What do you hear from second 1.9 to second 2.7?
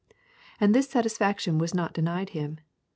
denied him.